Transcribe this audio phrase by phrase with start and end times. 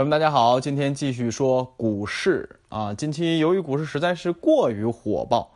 [0.00, 2.94] 朋友们，大家好，今天继续说股市啊。
[2.94, 5.50] 近期由于股市实在是过于火爆，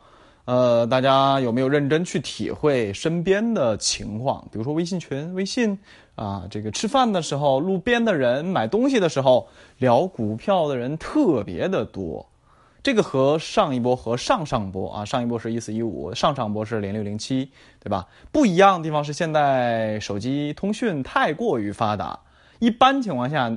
[0.45, 4.47] 呃，大家有没有认真去体会身边的情况？
[4.51, 5.75] 比如说微信群、微信
[6.13, 9.47] 啊，这个吃饭的时候，路边的人买东西的时候，
[9.79, 12.23] 聊股票的人特别的多。
[12.83, 17.49] 这个和上一波和上上波啊，上一波是一四一五，上上波是零六零七，
[17.83, 18.05] 对吧？
[18.31, 22.19] 不一样的地方是现在手机通讯太过于发达。
[22.59, 23.51] 一般情况下，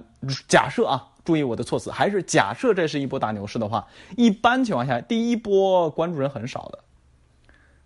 [0.49, 6.79] 假设啊，注意我的措辞，还是假设这是一波大牛市的话，一般情况下，第一波关注人很少的，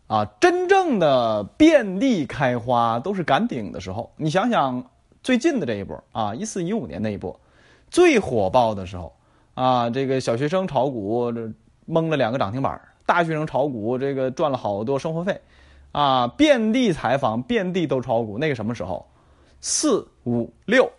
[0.06, 4.12] 啊，真正的遍地开花都是赶顶的时候。
[4.16, 4.84] 你想想
[5.22, 7.38] 最近的这一波啊，一四一五年那一波，
[7.90, 9.14] 最火爆的时候
[9.54, 11.52] 啊，这个小学生炒股这
[11.84, 15.40] 蒙了两个涨停板，大学生炒股这个赚了好多生活费，
[15.92, 19.06] 啊，遍地采访，遍地都炒股，那个什么时候？
[19.60, 20.90] 四五六。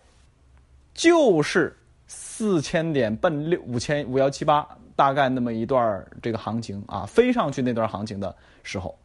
[0.94, 1.76] 就是
[2.06, 8.96] 四千点奔六五千五幺七八，大概那么一段这个行情啊，飞上去那段行情的时候，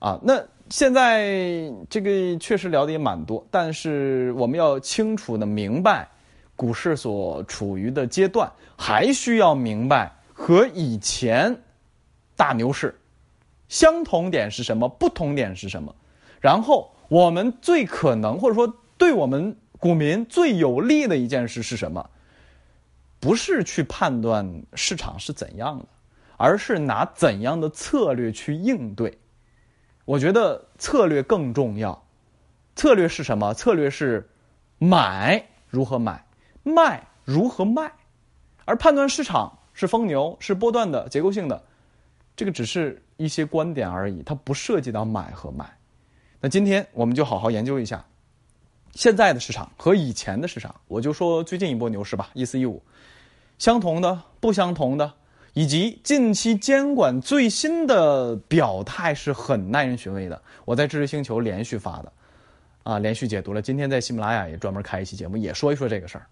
[0.00, 6.08] 啊，那现在这个确实聊的也蛮多，但是我们要清楚的明白
[6.56, 11.56] 股市所处于的阶段，还需要明白和以前
[12.34, 12.92] 大牛市
[13.68, 15.94] 相同点是什么，不同点是什么，
[16.40, 19.56] 然后我们最可能或者说对我们。
[19.84, 22.08] 股民最有利的一件事是什么？
[23.20, 25.84] 不是去判断市场是怎样的，
[26.38, 29.18] 而是拿怎样的策略去应对。
[30.06, 32.02] 我觉得策略更重要。
[32.74, 33.52] 策略是什么？
[33.52, 34.26] 策略是
[34.78, 36.24] 买如何买，
[36.62, 37.92] 卖如何卖。
[38.64, 41.62] 而判断市场是疯牛是波段的结构性的，
[42.34, 45.76] 这个只是一些观点而已，它不涉及到买和卖。
[46.40, 48.02] 那今天我们就好好研究一下。
[48.94, 52.80] 现在的市场和以前的市场，我就说最近一波牛市吧，一四一五，
[53.58, 55.12] 相同的、不相同的，
[55.52, 60.40] 以及近期监管最新的表态是很耐人寻味的。
[60.64, 62.12] 我在知识星球连续发的，
[62.84, 63.60] 啊，连续解读了。
[63.60, 66.26] 今天在喜马拉雅也专门开一期节目，也说一说这个事儿。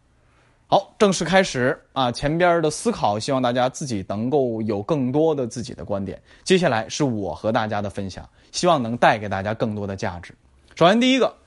[0.69, 6.23] 好，正式开始啊，前边的思考，希望大家自己能够有更多的自己的观点。
[6.45, 10.33] 接下来是我和大家的分享，希望能带给大家更多的价值。
[10.77, 11.42] 首先第一个。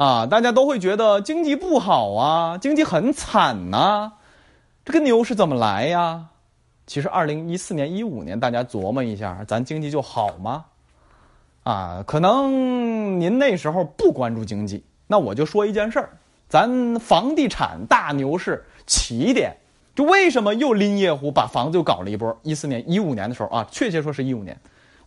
[0.00, 4.12] 啊，大家都会觉得经济不好啊，经济很惨呐，
[4.82, 6.28] 这个牛是怎么来呀？
[6.86, 10.64] 其实二零一四年、一五年，大家琢磨一下，咱经济就好吗？
[11.64, 16.08] 啊，可能您那时候不关注经济，那我就说一件事儿，
[16.48, 19.54] 咱房地产大牛市起点，
[19.94, 22.34] 就为什么又拎夜壶把房子又搞了一波？
[22.42, 24.58] 一四年、一五年的时候啊，确切说是一五年，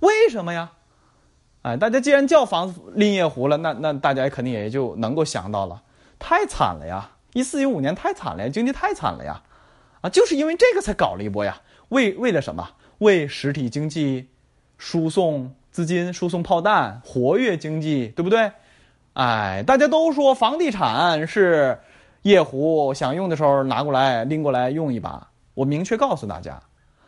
[0.01, 0.69] 为什么呀？
[1.63, 5.81] 哎，大家既然叫房子拎夜壶了，那那大家肯定也就能够想到了，
[6.19, 7.11] 太惨了呀！
[7.31, 9.41] 一四一五年太惨了呀，经济太惨了呀，
[10.01, 11.61] 啊，就是因为这个才搞了一波呀。
[11.87, 12.71] 为为了什么？
[12.97, 14.27] 为实体经济
[14.77, 18.51] 输送资金、输送炮弹，活跃经济，对不对？
[19.13, 21.79] 哎，大家都说房地产是
[22.23, 25.29] 夜壶，想用的时候拿过来拎过来用一把。
[25.53, 26.61] 我明确告诉大家，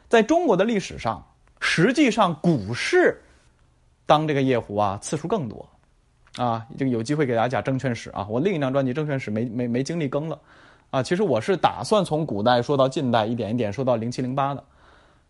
[0.07, 1.27] 在中国的历史上，
[1.59, 3.21] 实际上股市。
[4.05, 5.67] 当这个夜壶啊次数更多，
[6.37, 8.27] 啊，这个有机会给大家讲证券史啊。
[8.29, 10.39] 我另一张专辑证券史没没没精力更了，
[10.91, 14.63] 啊，其实我是打算从古代说到近代，一点一点说到零七零八的，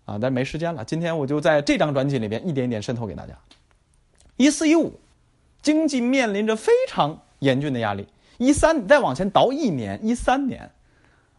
[0.06, 0.84] 啊，但没时间了。
[0.84, 3.34] 今天我就在这张专辑里边一点一点渗透给大家。
[4.38, 5.00] 一四一五，
[5.62, 8.06] 经济面临着非常严峻的压力。
[8.38, 10.70] 一三再往前倒一年，一三年。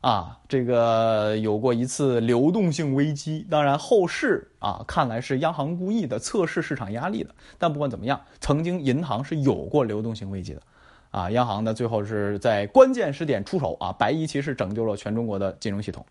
[0.03, 7.35] 啊，这个有过一次流动性危机，当然后市啊，看来是央行故意的测试市场压力的。
[7.59, 10.63] 但不管怎么样，曾经银行是有过流动性危机的，
[11.11, 16.07] 啊，央行呢最后是在关键时点出手啊，白衣骑士拯救了全中国的金融系统，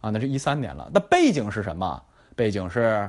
[0.00, 0.90] 啊，那是一三年了。
[0.92, 2.02] 那背景是什么？
[2.34, 3.08] 背景是，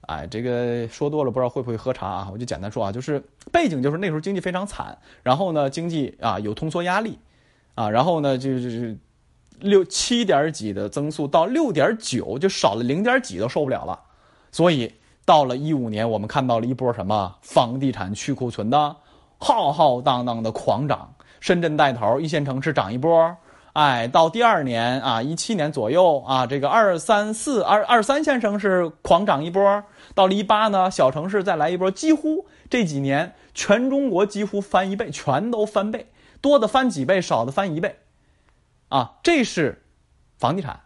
[0.00, 2.28] 哎，这个说多了不知道会不会喝茶啊？
[2.32, 3.22] 我就简单说啊，就是
[3.52, 7.20] 背景就是那时候经济非常惨，然后呢经济啊有通缩压力，
[7.76, 8.96] 啊，然后呢就就就。
[9.60, 13.98] 六七点几的增速到六点九，就少了零点几都受不了了，
[14.52, 18.96] 所以到了一五年，我们看到了一波什么房地产去库存的
[19.38, 23.36] 浩浩荡荡的狂涨，深圳带头，一线城市涨一波，
[23.72, 29.82] 哎，到第二年啊，一七年左右啊，这个二三四二二三线城市狂涨一波，
[30.14, 36.08] 到了一八呢，小城市再来一波，几乎这几年全中国几乎翻一倍，全都翻倍，
[36.40, 37.96] 多的翻几倍，少的翻一倍。
[38.88, 39.82] 啊，这是
[40.38, 40.80] 房地产，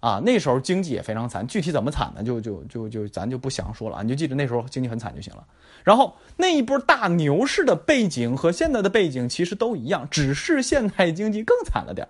[0.00, 2.22] 啊，那时候经济也非常惨，具体怎么惨呢？
[2.22, 5.46] 就就就就咱就不详说了，你就记得那时候经济很惨就行了。
[5.84, 12.08] 然后那一波大牛市的背景和现在的背景其实都一样，只是现在经济更惨了点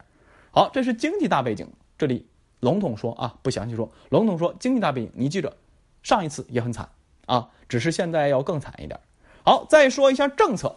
[0.51, 1.69] 好，这是经济大背景，
[1.99, 2.27] 这里
[2.61, 5.13] 笼统说啊，不详细说，笼统说经济大背景。
[5.15, 5.55] 你记着，
[6.03, 6.89] 上一次也很惨
[7.27, 8.99] 啊，只是现在要更惨一点。
[9.45, 10.77] 好，再说一下政策。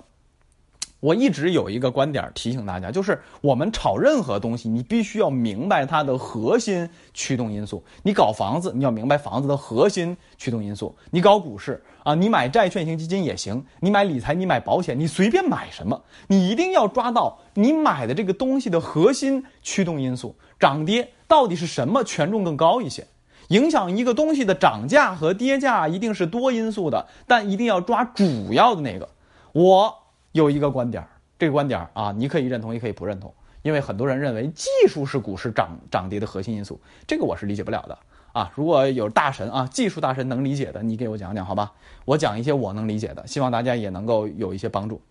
[1.02, 7.82] 我一直有一个观点提醒大家，就是我们炒任何东西，你必须要明白它的核心驱动因素。
[8.04, 23.08] 你搞房子，你要明白房子的核心驱动因素；你搞股市啊，你买债券型基金也行，你买理财，你买保险，你随便买什么，你一定要抓到你买的这个东西的核心驱动因素，涨跌到底是什么权重更高一些？
[23.48, 29.08] 影响一个东西的涨价和跌价一定是多因素的，但一定要抓主要的那个。
[29.54, 29.96] 我。
[30.40, 31.06] 有一个观点
[31.38, 37.98] 这个观点啊，你可以认同，也可以不认同，因为很多人认为技术是股市涨涨跌的核心因素，这个我是理解不了的
[38.32, 38.52] 啊。
[38.56, 41.74] 如果有大神啊，技术大神能理解的，你给我讲讲好吧？
[42.06, 45.02] 我讲一些我能理解的，希望大家也能够有一些帮助。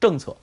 [0.00, 0.36] 政策，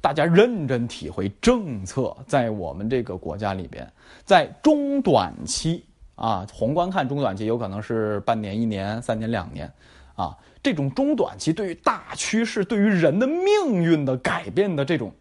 [0.00, 3.92] 大家认真体会政策在我们这个国家里边，
[4.24, 5.84] 在中短期
[6.16, 9.72] 啊，宏观看中短期有可能是半年、一年、三年、两年
[10.14, 10.36] 啊。
[10.62, 15.12] 这种中短期对于大趋势、对于人的命运的改变的这种，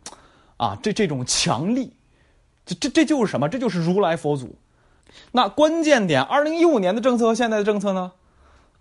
[0.58, 1.94] 啊，这这种强力，
[2.66, 3.48] 这这这就是什么？
[3.48, 4.56] 这就是如来佛祖。
[5.32, 8.12] 那关键点，二零一五年的政策和现在的政策呢？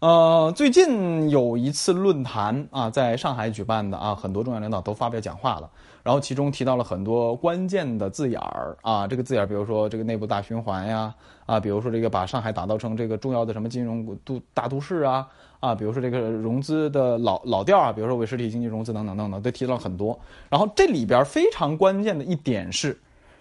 [0.01, 5.71] 呃，最近有一次论坛啊，在上海举办的啊，很多重要领导都发表讲话了。
[6.03, 11.15] 然后其中提到了很多关键的字眼儿啊，这个字眼儿，比如说这个内部大循环呀，
[11.47, 15.27] 啊，比如说这个把上海打造成这个重要的什么金融都大都市啊，
[15.61, 20.19] 啊，比如说这个融资的老老调啊，比如说为实体经济融资等等等等，都提到了很多。
[20.51, 22.99] 然后这里边非常关键的一点是，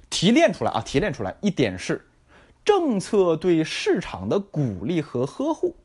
[0.09, 2.05] 提炼出来啊，提炼出来一点是，
[2.63, 5.75] 政策对市场的鼓励和呵护。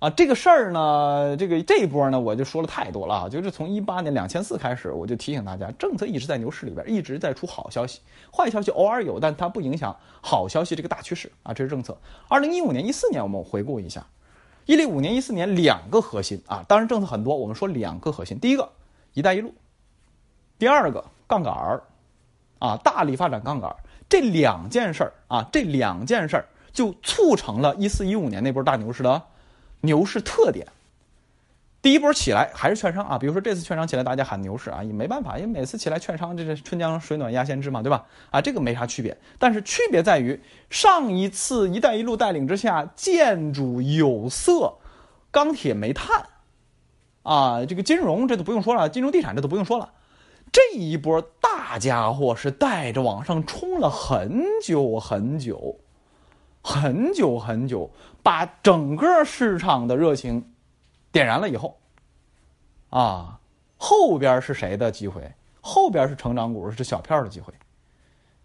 [0.00, 3.28] 啊，这个事儿呢，这个这一波呢，我就说了太多了啊。
[3.28, 8.00] 就是从一八年两千四开始，我就提醒大家，政策一直在牛市里边，一直在出好消息，
[8.30, 11.54] 坏消息偶尔有，但它不影响好消息这个大趋势啊。
[11.54, 11.96] 这是政策。
[12.28, 14.06] 二零一五年、一四年，我们回顾一下，
[14.66, 18.38] 一零五年、一四年两个核心啊，当然政策很多，我们说两个核心。
[18.38, 18.68] 第一个，
[19.12, 19.50] 一带一路；
[20.58, 21.82] 第二个，杠杆儿，
[22.58, 23.76] 啊，大力发展杠杆儿。
[24.08, 29.22] 这两件事儿啊，这两件事儿就促成了一四一五年那波大牛市的。
[29.80, 30.66] 牛市特点，
[31.84, 38.06] 第一波起来还是券商啊，比如说这次券商起来，大家喊牛市啊，也没办法，因为每次起来券商这是春江水暖鸭先知嘛，对吧？
[38.30, 40.40] 啊，这个没啥区别，但是区别在于
[40.70, 44.78] 上一次“一带一路”带领之下，建筑、有色、
[45.30, 46.24] 钢铁、煤炭，
[47.22, 49.92] 啊，这个金融这都不用说了，金融地产这都不用说了，
[50.50, 55.80] 这一波大家伙是带着往上冲了很久很久。
[56.66, 57.90] 很久很久，
[58.22, 60.53] 把整个市场的热情
[61.14, 61.78] 点燃了以后，
[62.90, 63.38] 啊，
[63.76, 65.32] 后边是谁的机会？
[65.60, 67.54] 后边是成长股，是小票的机会，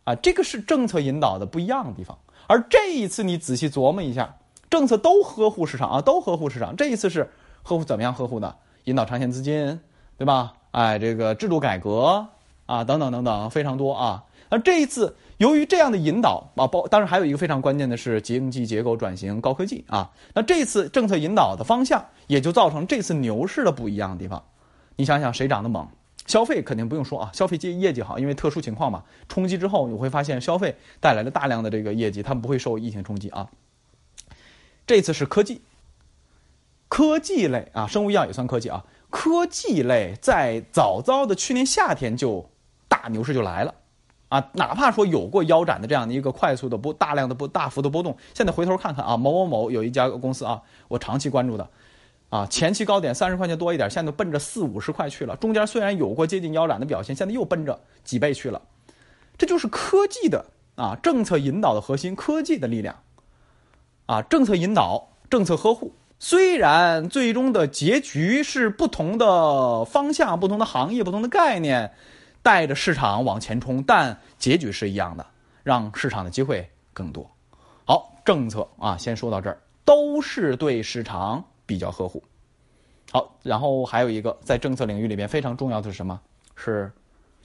[0.04, 2.16] 啊，这个是政策引导的不一样的地方。
[2.46, 4.38] 而这一次你仔细琢磨一下，
[4.70, 6.76] 政策都呵护市场啊，都呵护市场。
[6.76, 7.28] 这一次是
[7.64, 8.56] 呵护怎么样呵护呢？
[8.84, 9.80] 引导长线资金，
[10.16, 10.54] 对吧？
[10.70, 12.28] 哎，这个制度改革
[12.68, 14.24] 啊，等等等等，非常多啊。
[14.50, 15.18] 而这一次。
[15.40, 20.12] 由于这样的引导啊，包当然还有一个非常关键的是经济结构转型、高科技啊。
[20.34, 24.44] 那这次政策引导的方向，也就造成这次牛市的不一样的地方。
[24.98, 25.88] 你想想，谁涨得猛？
[26.26, 29.06] 消费肯定不用说啊，消费业业绩好，因为特殊情况嘛。
[29.30, 33.50] 冲击之后，你会发现消费带来了大量的这个业绩，他们不会受疫情冲击啊。
[34.86, 35.62] 这次是科技，
[36.90, 38.84] 科技类啊，生物医药也算科技啊。
[39.10, 42.50] 科技类在早早的去年夏天就
[42.90, 43.74] 大牛市就来了。
[44.30, 51.68] 啊，哪怕说有过腰斩的这样的一个快速的波、大量的波、大幅的波动，现在回头看看啊，某某某有一家公司啊，我长期关注的，
[52.30, 55.36] 啊，前期高点三十块钱多一点，现在奔着四五十块去了。
[55.36, 58.62] 中间虽然有过接近腰斩的表现，现在又奔着几倍去了。
[59.36, 60.46] 这就是科技的
[60.76, 62.98] 啊，政策引导的核心，科技的力量。
[64.06, 71.94] 啊，政策引导、政策呵护，虽然最终的结局是不同的方向、不同的行业、不同的概念。
[72.42, 75.26] 带着市场往前冲，但结局是一样的，
[75.64, 77.30] 让市场的机会更多。
[77.86, 82.24] 好，政策啊，先说到这儿，都是对市场比较呵护。
[83.12, 86.20] 好，然后还有一个在政策领域里边非常重要的是什么？
[86.56, 86.92] 是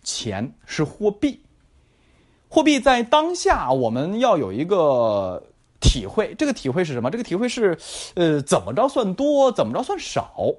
[0.03, 1.41] 钱，是货币。
[2.49, 5.43] 货币在当下我们要有一个
[5.81, 7.11] 体会，这个体会是什么？
[7.11, 7.79] 这个体会是，
[8.15, 10.53] 呃，怎么着算多，怎么着算少？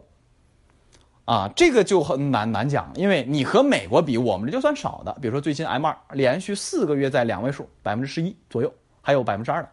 [1.25, 5.11] 啊，这个就很难难讲，因为你和美国比，我们这就算少的。
[5.19, 9.69] 比如说最近 M 二连续四个月在两位数，百分之十一左右，还有百分之二的，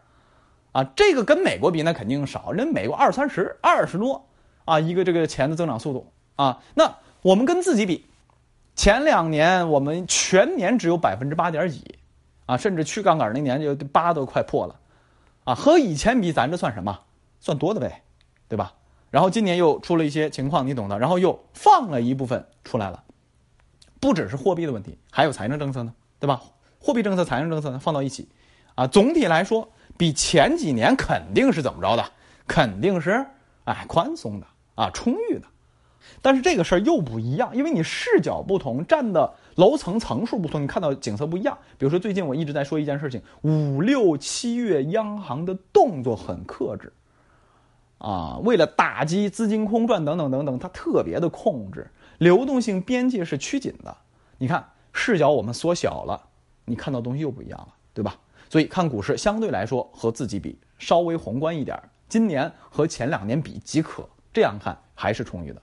[0.73, 4.27] 啊，这个跟美国比那肯定少，人美国二三十、二十多，
[4.65, 8.07] 啊，一个这个钱的增长速度啊，那我们跟自己比，
[8.75, 11.99] 前两年我们全年只有百分之八点几，
[12.47, 14.81] 啊，甚至去杠杆那年就八都快破了，
[15.45, 16.99] 啊，和以前比，咱这算什么？
[17.41, 18.03] 算多的呗，
[18.49, 18.73] 对吧？
[19.13, 23.05] 然后今年又出了一些情况，你懂的，然后又放了一部分出来了，
[24.01, 26.43] 不只是货币的问题，还有财政政策呢，对吧？
[26.81, 28.27] 货币政策、财政政策呢放到一起，
[28.75, 32.05] 啊，总体来说比前几年肯定是怎么着的？
[32.49, 33.25] 肯定是
[33.65, 35.43] 哎宽松的啊，充裕的。
[36.21, 41.57] 但是这个事儿又不一样，因为你视角不同，站的楼层层数不同，你看到景色不一样。
[41.79, 46.93] 比如说，最近我一直在说一件事情：五六七月央行的动作很克制，
[48.03, 53.97] 啊，为了打击资金空转等等等等，它特别的控制，流动性边界是趋紧的。
[54.39, 56.21] 你看视角我们缩小了，
[56.65, 58.17] 你看到东西又不一样了，对吧？
[58.51, 65.63] 所以看股市相对来说和自己比稍微宏观一点，今年和前两年比即可，这样看还是充裕的。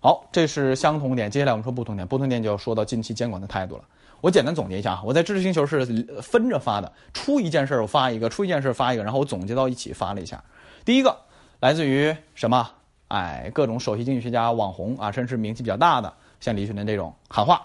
[0.00, 1.30] 好，这是相同点。
[1.30, 3.84] 接下来我们说不同点，不同点就要说到近期监管的态度了。
[4.22, 5.84] 我简单总结一下啊，我在知识星球是
[6.22, 10.42] 分着发的，出一件事我发一个，出一件事发一个，然后我总结到一起发了一下。
[10.86, 11.16] 第一个
[11.60, 12.68] 来自于什么？
[13.08, 17.62] 哎，各种首席经济学家、网红啊，甚至名气比较大的，像李雪莲这种喊话，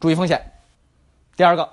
[0.00, 0.40] 注意风险。
[1.36, 1.68] 第二个，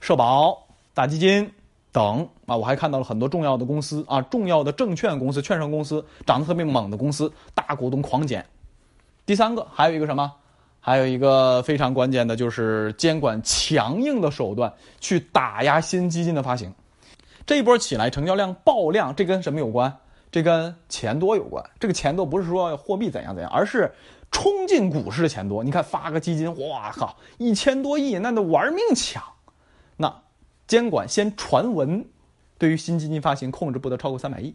[0.00, 0.60] 社保、
[0.92, 1.50] 大基金
[1.92, 8.44] 等啊，我还看到了很多重要的公司啊，重要的证券公司、券商公司涨得特别猛的公司，大股东狂减。
[9.24, 10.32] 第三个还有一个什么？
[10.80, 16.72] 还有一个非常关键的就是监管强硬的手段去打压新基金的发行。
[17.46, 19.94] 这一波起来，成交量爆量，这跟什么有关？
[20.30, 21.64] 这跟钱多有关。
[21.78, 23.92] 这个钱多不是说货币怎样怎样，而是
[24.30, 25.64] 冲进股市的钱多。
[25.64, 29.22] 你看发个基金，哇靠，一千多亿，那都玩命抢。
[29.96, 30.22] 那
[30.66, 32.06] 监管先传闻，
[32.58, 34.54] 对于新基金发行控制不得超过三百亿，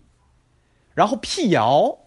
[0.93, 1.97] 然后辟谣，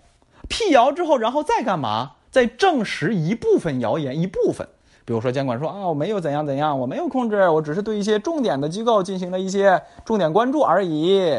[0.49, 2.13] 辟谣之后，然后再干嘛？
[2.31, 4.69] 再证实一部分谣言，一部分，
[5.05, 11.33] 比如说监管说啊，我没有怎样怎样，我没有控制，我只是对一些重点的机构进行了一些重点关注而已。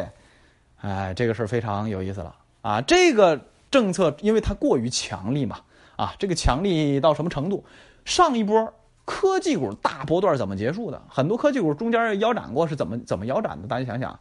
[0.81, 2.81] 哎，这个事儿非常有意思了啊！
[2.81, 3.39] 这个
[3.71, 5.59] 政策因为它过于强力嘛，
[5.95, 7.65] 啊，这个强力到什么程度？
[8.05, 8.73] 上一波
[9.05, 11.01] 科技股大波段怎么结束的？
[11.09, 13.67] 很多科技股中间腰斩过，是怎么怎么腰斩的？
[13.67, 14.19] 大家想想，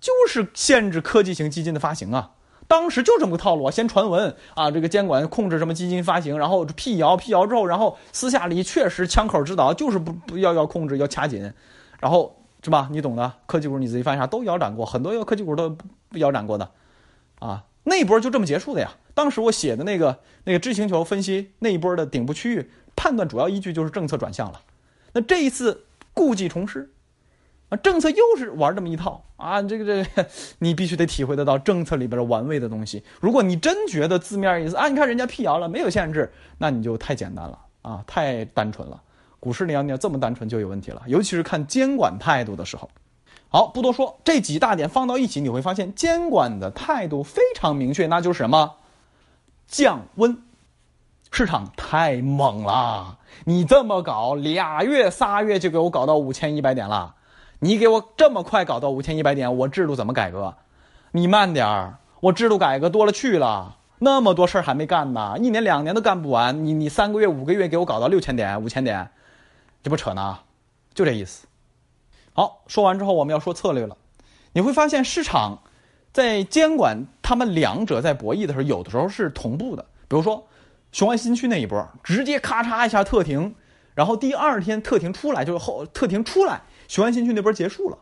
[0.00, 2.32] 就是限制科技型基金的发行啊。
[2.68, 11.52] 当时就这么个套路啊，先传闻啊，这个监管控制什么基金发行，然后辟谣，辟谣之后，然后私下里确实枪口指导，就是不不要要控制，要掐紧，
[12.00, 12.88] 然后是吧？
[12.92, 15.76] 你懂的，科技股你自己翻一下都腰斩过，很多科技股都
[16.12, 16.70] 腰斩过的，
[17.40, 18.92] 啊，那一波就这么结束的呀。
[19.14, 24.60] 当时我写的那个那个知星球分析那一波的顶部区域判断主要依据就是政策转向了，
[25.12, 26.90] 那这一次故技重施。
[27.68, 29.62] 啊政策又是玩这么一套啊！
[29.62, 30.28] 这个这个，
[30.58, 33.02] 你必须得体会得到政策里边的玩味的东西。
[33.18, 39.02] 如果你真觉得字面意思啊，你看人家辟谣了，没有限制，那你就太简单了啊，太单纯了。
[39.42, 42.88] 股市你要你要这么单纯就有问题了，尤其是看监管态度的时候。
[43.48, 48.74] 好，不多说，这几大点放到一起，你会发现监管的态度非常明确，那就是什么？
[49.66, 50.38] 降温。
[51.32, 57.16] 市场太猛了，你这么搞，俩月仨月就给我搞到五千一百点了。
[57.58, 60.54] 你给我这么快搞到五千一百点，我制度怎么改革？
[61.10, 66.64] 你慢点儿，我制度改革多了去了，那么多事儿还没干呢，一年两年都干不完。
[66.64, 69.10] 你你三个月五个月给我搞到六千点五千点，
[69.82, 70.38] 这不扯呢？
[70.94, 71.46] 就这意思。
[72.34, 73.96] 好，说完之后我们要说策略了。
[74.52, 75.62] 你会发现市场
[76.12, 79.82] 在监管他们两者在博弈的时候，有的时候是同步的。
[80.08, 80.46] 比如说
[80.92, 83.54] 雄安新区那一波，直接咔嚓一下特停，
[83.94, 86.62] 然后第二天特停出来就是后特停出来。
[86.88, 87.98] 雄安新区那波结束了，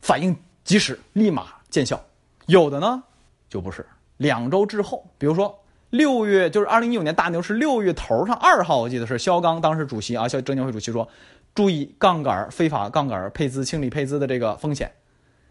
[0.00, 2.04] 反应及时，立马见效。
[2.46, 3.02] 有的呢，
[3.48, 3.86] 就不是
[4.18, 5.10] 两周之后。
[5.16, 5.63] 比如说
[5.94, 11.08] 六月，就是二零一九年大牛市六月头上二号，我记得是肖钢当时主席啊，肖证监会主席说，
[11.54, 14.90] 注意杠杆非法杠杆配资清理配资的这个风险。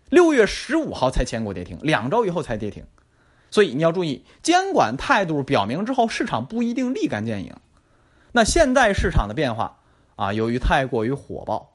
[0.10, 2.84] 六月十五号才签过跌停，两周以后才跌停。
[3.52, 7.56] 所以你要注意，监管态度表明之后，市场不一定立竿见影。
[8.34, 9.78] 那现在市场的变化
[10.18, 11.72] 啊，由于太过于火爆。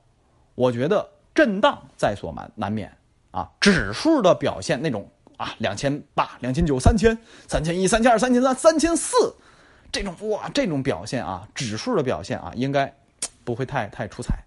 [0.54, 2.98] 我觉得震荡在所难难免
[3.30, 7.16] 啊，指数的表现那种啊，两千八、两千九、三千、
[7.46, 9.34] 三千一、三千二、三千三、三千四，
[9.90, 12.94] 这种哇，这种表现啊，指数的表现啊，应该
[13.44, 14.38] 不会太太出彩。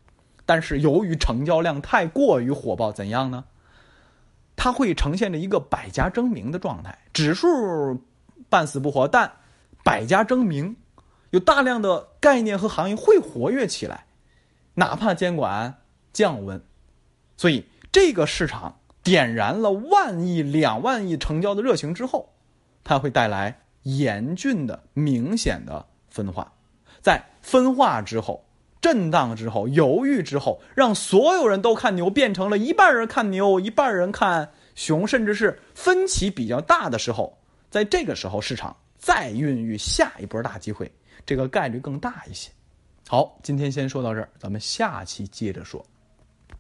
[0.46, 3.44] 但是由于成交量太过于火爆，怎样呢？
[4.56, 7.48] 它会呈现着一个百家争鸣的状态，指数
[8.50, 9.32] 半死不活，但
[9.84, 10.76] 百家争鸣，
[11.32, 14.06] 有大量的概念和行业会活跃起来，
[14.76, 15.76] 哪怕监管。
[16.14, 16.62] 降温，
[17.38, 22.30] 所以这个市场点燃了万亿、两万亿成交的热情之后，
[22.84, 26.52] 它会带来严峻的、明显的分化。
[27.02, 28.46] 在分化之后，
[28.80, 37.36] 震荡之后，犹豫之后，让所有人都看牛，变成了一半人看牛，一半人看熊，甚至是分歧比较大的时候，
[37.70, 40.92] 在这个时候，市场再孕育下一波大机会，
[41.26, 42.52] 这个概率更大一些。
[43.08, 45.84] 好，今天先说到这儿，咱们下期接着说。